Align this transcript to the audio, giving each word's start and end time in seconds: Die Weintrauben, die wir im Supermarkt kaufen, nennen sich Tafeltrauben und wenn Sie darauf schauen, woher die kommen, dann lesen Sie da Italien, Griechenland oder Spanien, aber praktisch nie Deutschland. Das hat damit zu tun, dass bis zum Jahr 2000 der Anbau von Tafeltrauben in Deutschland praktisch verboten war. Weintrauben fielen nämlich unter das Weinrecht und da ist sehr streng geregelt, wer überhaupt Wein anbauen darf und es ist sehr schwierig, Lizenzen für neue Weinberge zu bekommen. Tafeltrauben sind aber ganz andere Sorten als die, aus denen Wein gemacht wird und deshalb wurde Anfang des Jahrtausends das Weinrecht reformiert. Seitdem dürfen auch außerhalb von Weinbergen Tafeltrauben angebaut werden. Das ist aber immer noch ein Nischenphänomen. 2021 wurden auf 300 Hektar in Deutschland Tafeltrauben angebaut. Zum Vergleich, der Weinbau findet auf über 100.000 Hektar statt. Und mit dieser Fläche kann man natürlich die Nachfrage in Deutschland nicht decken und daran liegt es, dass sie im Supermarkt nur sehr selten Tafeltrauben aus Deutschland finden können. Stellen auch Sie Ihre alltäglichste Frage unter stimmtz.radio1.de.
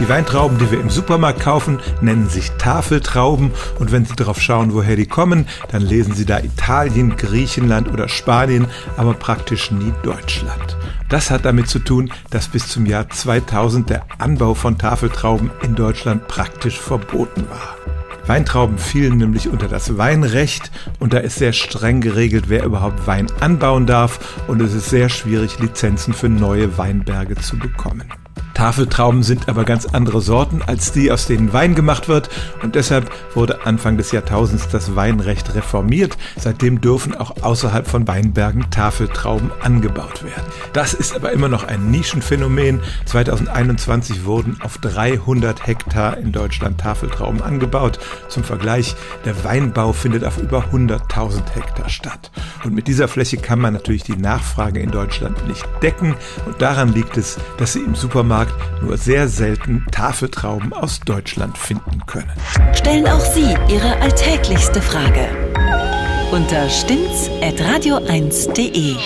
Die 0.00 0.08
Weintrauben, 0.08 0.56
die 0.58 0.70
wir 0.70 0.80
im 0.80 0.88
Supermarkt 0.88 1.40
kaufen, 1.40 1.78
nennen 2.00 2.30
sich 2.30 2.50
Tafeltrauben 2.52 3.50
und 3.78 3.92
wenn 3.92 4.06
Sie 4.06 4.16
darauf 4.16 4.40
schauen, 4.40 4.72
woher 4.72 4.96
die 4.96 5.04
kommen, 5.04 5.46
dann 5.70 5.82
lesen 5.82 6.14
Sie 6.14 6.24
da 6.24 6.38
Italien, 6.38 7.16
Griechenland 7.16 7.92
oder 7.92 8.08
Spanien, 8.08 8.66
aber 8.96 9.12
praktisch 9.12 9.70
nie 9.70 9.92
Deutschland. 10.02 10.78
Das 11.10 11.30
hat 11.30 11.44
damit 11.44 11.68
zu 11.68 11.80
tun, 11.80 12.10
dass 12.30 12.48
bis 12.48 12.68
zum 12.68 12.86
Jahr 12.86 13.10
2000 13.10 13.90
der 13.90 14.06
Anbau 14.16 14.54
von 14.54 14.78
Tafeltrauben 14.78 15.50
in 15.62 15.74
Deutschland 15.74 16.26
praktisch 16.28 16.80
verboten 16.80 17.44
war. 17.50 17.76
Weintrauben 18.26 18.78
fielen 18.78 19.18
nämlich 19.18 19.48
unter 19.48 19.68
das 19.68 19.98
Weinrecht 19.98 20.70
und 20.98 21.12
da 21.12 21.18
ist 21.18 21.36
sehr 21.36 21.52
streng 21.52 22.00
geregelt, 22.00 22.44
wer 22.48 22.64
überhaupt 22.64 23.06
Wein 23.06 23.26
anbauen 23.40 23.86
darf 23.86 24.38
und 24.46 24.62
es 24.62 24.72
ist 24.72 24.88
sehr 24.88 25.10
schwierig, 25.10 25.58
Lizenzen 25.58 26.14
für 26.14 26.30
neue 26.30 26.78
Weinberge 26.78 27.34
zu 27.34 27.58
bekommen. 27.58 28.04
Tafeltrauben 28.60 29.22
sind 29.22 29.48
aber 29.48 29.64
ganz 29.64 29.86
andere 29.86 30.20
Sorten 30.20 30.60
als 30.60 30.92
die, 30.92 31.10
aus 31.10 31.26
denen 31.26 31.54
Wein 31.54 31.74
gemacht 31.74 32.08
wird 32.08 32.28
und 32.62 32.74
deshalb 32.74 33.10
wurde 33.34 33.64
Anfang 33.64 33.96
des 33.96 34.12
Jahrtausends 34.12 34.68
das 34.68 34.94
Weinrecht 34.94 35.54
reformiert. 35.54 36.18
Seitdem 36.36 36.82
dürfen 36.82 37.14
auch 37.14 37.42
außerhalb 37.42 37.88
von 37.88 38.06
Weinbergen 38.06 38.70
Tafeltrauben 38.70 39.50
angebaut 39.62 40.22
werden. 40.24 40.44
Das 40.74 40.92
ist 40.92 41.16
aber 41.16 41.32
immer 41.32 41.48
noch 41.48 41.64
ein 41.64 41.90
Nischenphänomen. 41.90 42.80
2021 43.06 44.26
wurden 44.26 44.58
auf 44.60 44.76
300 44.76 45.66
Hektar 45.66 46.18
in 46.18 46.30
Deutschland 46.30 46.82
Tafeltrauben 46.82 47.40
angebaut. 47.40 47.98
Zum 48.28 48.44
Vergleich, 48.44 48.94
der 49.24 49.42
Weinbau 49.42 49.94
findet 49.94 50.22
auf 50.22 50.36
über 50.36 50.66
100.000 50.70 51.48
Hektar 51.54 51.88
statt. 51.88 52.30
Und 52.62 52.74
mit 52.74 52.88
dieser 52.88 53.08
Fläche 53.08 53.38
kann 53.38 53.58
man 53.58 53.72
natürlich 53.72 54.02
die 54.02 54.18
Nachfrage 54.18 54.80
in 54.80 54.90
Deutschland 54.90 55.48
nicht 55.48 55.66
decken 55.82 56.14
und 56.44 56.60
daran 56.60 56.92
liegt 56.92 57.16
es, 57.16 57.38
dass 57.56 57.72
sie 57.72 57.80
im 57.80 57.94
Supermarkt 57.94 58.49
nur 58.82 58.96
sehr 58.96 59.28
selten 59.28 59.84
Tafeltrauben 59.90 60.72
aus 60.72 61.00
Deutschland 61.00 61.58
finden 61.58 62.06
können. 62.06 62.30
Stellen 62.74 63.06
auch 63.06 63.20
Sie 63.20 63.54
Ihre 63.68 64.00
alltäglichste 64.00 64.80
Frage 64.80 65.28
unter 66.32 66.68
stimmtz.radio1.de. 66.68 68.96